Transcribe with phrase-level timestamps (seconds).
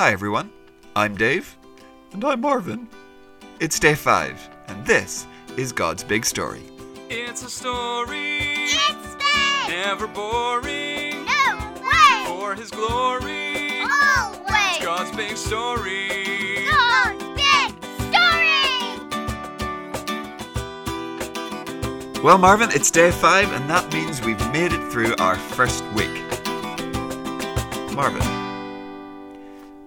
[0.00, 0.50] Hi everyone,
[0.96, 1.54] I'm Dave.
[2.12, 2.88] And I'm Marvin.
[3.60, 5.26] It's day five, and this
[5.58, 6.62] is God's Big Story.
[7.10, 9.68] It's a story, It's big!
[9.68, 11.26] never boring.
[11.26, 12.24] No way!
[12.24, 14.78] For His glory, Always!
[14.80, 16.64] God's big story.
[16.70, 17.74] God's big
[22.08, 22.22] story!
[22.24, 26.22] Well, Marvin, it's day five, and that means we've made it through our first week.
[27.94, 28.39] Marvin.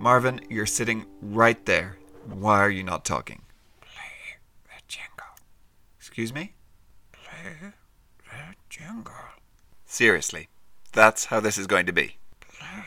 [0.00, 1.96] Marvin, you're sitting right there.
[2.26, 3.42] Why are you not talking?
[3.80, 5.34] Play the jingle.
[5.98, 6.52] Excuse me?
[7.12, 7.72] Play
[8.24, 9.12] the jingle.
[9.86, 10.48] Seriously,
[10.92, 12.16] that's how this is going to be.
[12.40, 12.84] Play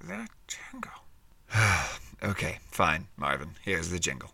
[0.00, 0.90] the jingle.
[2.24, 3.50] Okay, fine, Marvin.
[3.64, 4.30] Here's the jingle.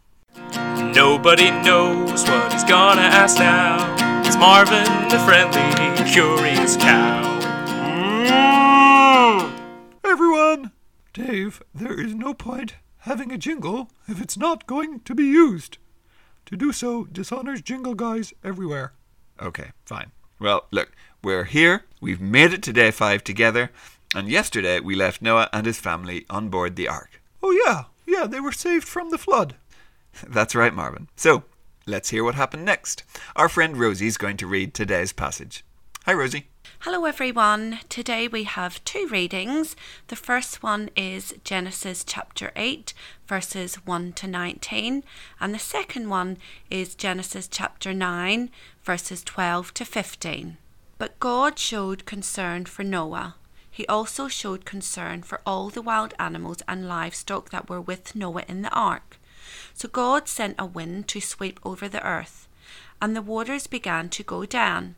[0.94, 4.22] Nobody knows what he's gonna ask now.
[4.26, 7.27] It's Marvin, the friendly, curious cow.
[11.18, 15.78] Dave, there is no point having a jingle if it's not going to be used.
[16.46, 18.92] To do so dishonors jingle guys everywhere.
[19.42, 20.12] Okay, fine.
[20.38, 20.92] Well, look,
[21.24, 21.86] we're here.
[22.00, 23.72] We've made it to day five together,
[24.14, 27.20] and yesterday we left Noah and his family on board the ark.
[27.42, 29.56] Oh, yeah, yeah, they were saved from the flood.
[30.24, 31.08] That's right, Marvin.
[31.16, 31.42] So,
[31.84, 33.02] let's hear what happened next.
[33.34, 35.64] Our friend Rosie's going to read today's passage.
[36.04, 36.46] Hi, Rosie.
[36.76, 37.80] Hello, everyone.
[37.88, 39.74] Today we have two readings.
[40.06, 42.94] The first one is Genesis chapter 8,
[43.26, 45.02] verses 1 to 19,
[45.40, 46.36] and the second one
[46.70, 48.50] is Genesis chapter 9,
[48.84, 50.56] verses 12 to 15.
[50.98, 53.34] But God showed concern for Noah.
[53.68, 58.44] He also showed concern for all the wild animals and livestock that were with Noah
[58.46, 59.18] in the ark.
[59.74, 62.46] So God sent a wind to sweep over the earth,
[63.02, 64.94] and the waters began to go down.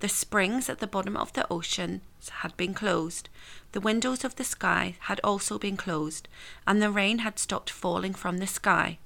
[0.00, 2.00] The springs at the bottom of the ocean
[2.30, 3.28] had been closed.
[3.72, 6.28] The windows of the sky had also been closed,
[6.66, 8.98] and the rain had stopped falling from the sky.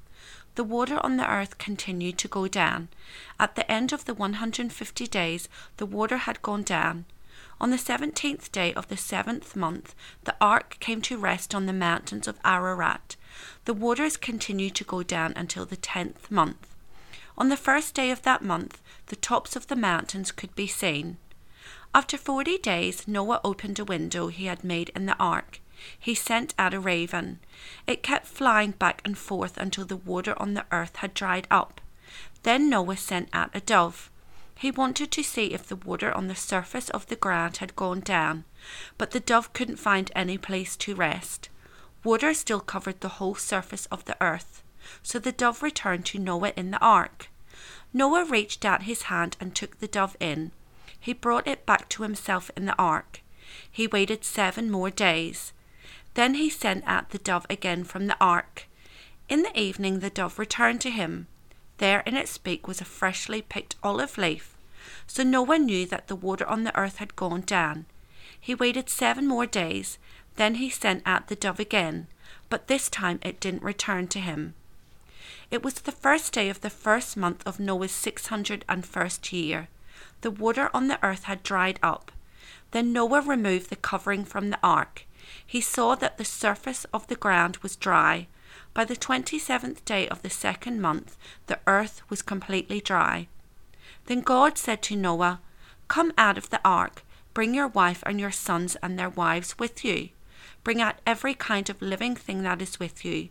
[0.55, 2.89] The water on the earth continued to go down.
[3.41, 7.07] At the end of the 150 days, the water had gone down.
[7.61, 9.95] On the seventeenth day of the seventh month,
[10.25, 13.17] the ark came to rest on the mountains of Ararat.
[13.65, 16.74] The waters continued to go down until the tenth month.
[17.37, 21.17] On the first day of that month, the tops of the mountains could be seen.
[21.95, 25.61] After forty days, Noah opened a window he had made in the ark.
[25.99, 27.41] He sent out a raven.
[27.87, 31.81] It kept flying back and forth until the water on the earth had dried up.
[32.43, 34.11] Then Noah sent out a dove.
[34.57, 38.01] He wanted to see if the water on the surface of the ground had gone
[38.01, 38.45] down,
[38.97, 41.49] but the dove couldn't find any place to rest.
[42.05, 44.63] Water still covered the whole surface of the earth,
[45.03, 47.29] so the dove returned to Noah in the ark.
[47.93, 50.51] Noah reached out his hand and took the dove in.
[50.99, 53.23] He brought it back to himself in the ark.
[53.71, 55.53] He waited seven more days.
[56.15, 58.67] Then he sent out the dove again from the ark.
[59.29, 61.27] In the evening, the dove returned to him.
[61.79, 64.57] There in its beak was a freshly picked olive leaf.
[65.07, 67.87] So Noah knew that the water on the earth had gone down.
[68.39, 69.99] He waited seven more days.
[70.37, 72.09] Then he sent out the dove again,
[72.49, 74.55] but this time it didn't return to him.
[75.55, 79.33] It was the first day of the first month of Noah's six hundred and first
[79.33, 79.69] year.
[80.23, 82.11] The water on the earth had dried up.
[82.73, 85.07] Then Noah removed the covering from the ark.
[85.47, 88.27] He saw that the surface of the ground was dry.
[88.73, 91.17] By the twenty seventh day of the second month,
[91.47, 93.29] the earth was completely dry.
[94.07, 95.41] Then God said to Noah,
[95.87, 99.85] Come out of the ark, bring your wife and your sons and their wives with
[99.85, 100.09] you.
[100.65, 103.29] Bring out every kind of living thing that is with you.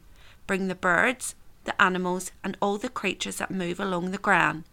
[0.47, 4.63] Bring the birds, the animals, and all the creatures that move along the ground.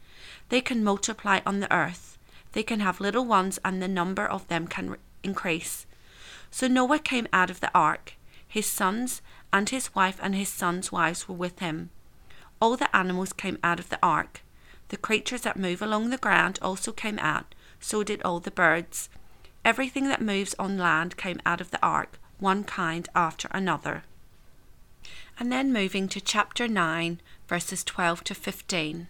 [0.48, 2.18] They can multiply on the earth.
[2.52, 5.86] They can have little ones, and the number of them can increase.
[6.50, 8.14] So Noah came out of the ark.
[8.46, 11.90] His sons and his wife and his sons' wives were with him.
[12.60, 14.42] All the animals came out of the ark.
[14.88, 19.08] The creatures that move along the ground also came out, so did all the birds.
[19.64, 24.02] Everything that moves on land came out of the ark, one kind after another.
[25.40, 29.08] And then moving to chapter 9, verses 12 to 15.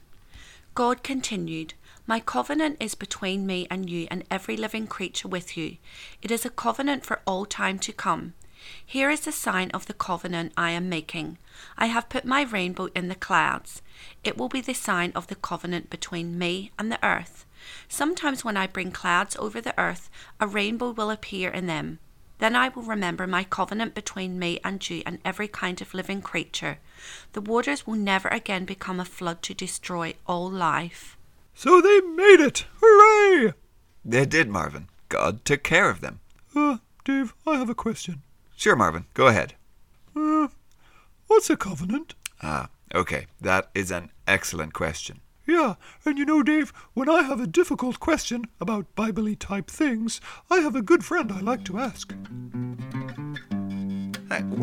[0.76, 1.74] God continued,
[2.06, 5.78] My covenant is between me and you and every living creature with you.
[6.22, 8.34] It is a covenant for all time to come.
[8.86, 11.38] Here is the sign of the covenant I am making.
[11.76, 13.82] I have put my rainbow in the clouds.
[14.22, 17.44] It will be the sign of the covenant between me and the earth.
[17.88, 21.98] Sometimes when I bring clouds over the earth, a rainbow will appear in them.
[22.40, 26.22] Then I will remember my covenant between me and you and every kind of living
[26.22, 26.78] creature.
[27.34, 31.18] The waters will never again become a flood to destroy all life.
[31.54, 32.64] So they made it!
[32.80, 33.52] Hooray!
[34.04, 34.88] They did, Marvin.
[35.10, 36.20] God took care of them.
[36.56, 38.22] Uh, Dave, I have a question.
[38.56, 39.54] Sure, Marvin, go ahead.
[40.16, 40.48] Uh,
[41.26, 42.14] what's a covenant?
[42.42, 43.26] Ah, okay.
[43.40, 45.20] That is an excellent question.
[45.50, 45.74] Yeah,
[46.04, 50.58] and you know, Dave, when I have a difficult question about Bible type things, I
[50.58, 52.14] have a good friend I like to ask.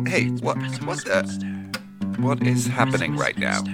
[0.06, 0.56] Hey, what,
[0.86, 1.76] what the?
[2.20, 3.64] What is happening right now?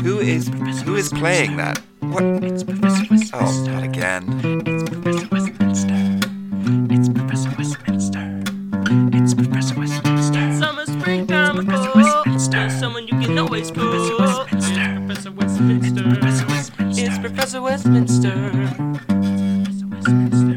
[0.00, 0.48] Who is
[0.84, 1.82] who is playing that?
[2.00, 2.22] What?
[3.34, 4.24] Oh, not again.
[17.68, 18.50] Westminster.
[19.06, 20.56] Professor Westminster.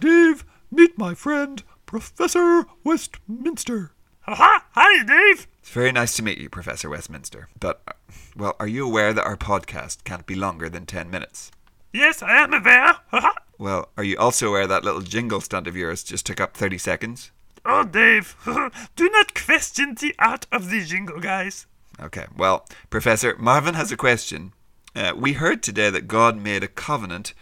[0.00, 3.92] Dave, meet my friend, Professor Westminster.
[4.26, 4.64] Aha!
[4.70, 5.46] Hi, Dave!
[5.60, 7.50] It's very nice to meet you, Professor Westminster.
[7.60, 7.92] But, uh,
[8.34, 11.50] well, are you aware that our podcast can't be longer than 10 minutes?
[11.92, 12.94] Yes, I am aware.
[13.10, 13.32] Haha.
[13.58, 16.78] Well, are you also aware that little jingle stunt of yours just took up 30
[16.78, 17.30] seconds?
[17.66, 18.36] oh, Dave,
[18.96, 21.66] do not question the art of the jingle, guys.
[22.00, 24.52] Okay, well, Professor, Marvin has a question.
[24.96, 27.34] Uh, we heard today that God made a covenant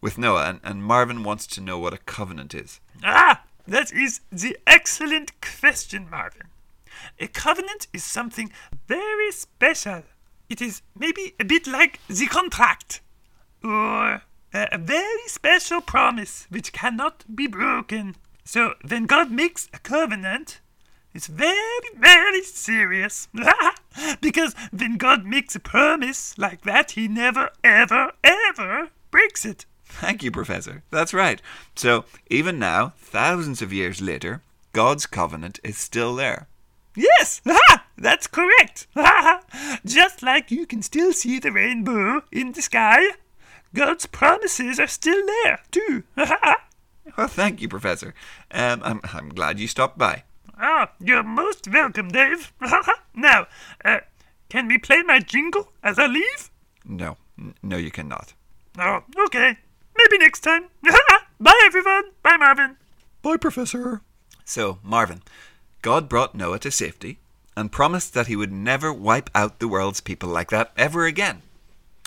[0.00, 2.80] with Noah, and, and Marvin wants to know what a covenant is.
[3.04, 6.48] Ah, that is the excellent question, Marvin.
[7.18, 8.52] A covenant is something
[8.86, 10.02] very special.
[10.48, 13.00] It is maybe a bit like the contract,
[13.64, 14.22] or
[14.52, 18.16] a, very special promise which cannot be broken.
[18.44, 20.60] So when God makes a covenant,
[21.12, 23.28] it's very, very serious.
[24.20, 29.66] because when God makes a promise like that, he never, ever, ever breaks it.
[29.84, 30.82] Thank you, Professor.
[30.90, 31.40] That's right.
[31.74, 36.48] So, even now, thousands of years later, God's covenant is still there.
[36.94, 38.86] Yes, ha, that's correct.
[39.84, 43.00] Just like you can still see the rainbow in the sky,
[43.74, 46.04] God's promises are still there, too.
[47.16, 48.14] Well, thank you, Professor.
[48.50, 50.24] Um, I'm, I'm glad you stopped by.
[50.58, 52.52] Ah, you're most welcome, Dave.
[53.16, 53.46] Now,
[53.84, 54.00] uh,
[54.48, 56.50] can we play my jingle as I leave?
[56.84, 57.16] No,
[57.62, 58.34] no, you cannot.
[58.78, 59.58] Oh, okay.
[59.96, 60.66] Maybe next time.
[61.40, 62.04] Bye, everyone.
[62.22, 62.76] Bye, Marvin.
[63.22, 64.02] Bye, Professor.
[64.44, 65.22] So, Marvin,
[65.82, 67.18] God brought Noah to safety
[67.56, 71.42] and promised that he would never wipe out the world's people like that ever again.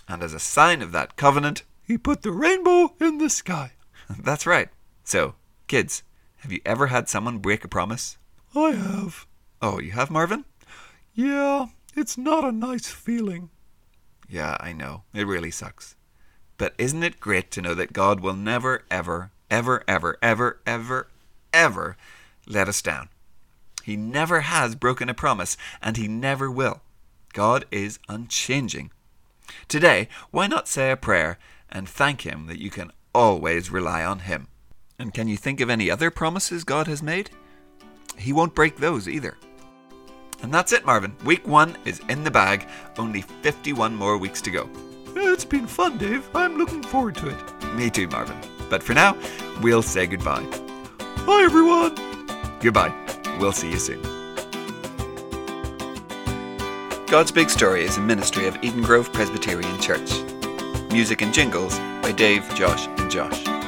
[0.07, 3.71] And as a sign of that covenant, He put the rainbow in the sky.
[4.09, 4.69] that's right.
[5.03, 5.33] So,
[5.67, 6.03] kids,
[6.37, 8.17] have you ever had someone break a promise?
[8.55, 9.25] I have.
[9.61, 10.45] Oh, you have, Marvin?
[11.19, 11.65] Yeah,
[11.97, 13.49] it's not a nice feeling.
[14.29, 15.03] Yeah, I know.
[15.13, 15.97] It really sucks.
[16.57, 21.09] But isn't it great to know that God will never, ever, ever, ever, ever, ever,
[21.51, 21.97] ever
[22.47, 23.09] let us down?
[23.83, 26.79] He never has broken a promise, and He never will.
[27.33, 28.89] God is unchanging.
[29.67, 31.37] Today, why not say a prayer
[31.69, 34.47] and thank Him that you can always rely on Him?
[34.97, 37.31] And can you think of any other promises God has made?
[38.17, 39.37] He won't break those either.
[40.41, 41.15] And that's it, Marvin.
[41.25, 44.69] Week one is in the bag, only 51 more weeks to go.
[45.15, 46.29] It's been fun, Dave.
[46.33, 47.75] I'm looking forward to it.
[47.75, 48.37] Me too, Marvin.
[48.69, 49.17] But for now,
[49.61, 50.45] we'll say goodbye.
[51.25, 51.95] Bye, everyone.
[52.59, 52.93] Goodbye.
[53.39, 54.01] We'll see you soon.
[57.07, 60.11] God's Big Story is a ministry of Eden Grove Presbyterian Church.
[60.91, 63.58] Music and jingles by Dave, Josh, and Josh.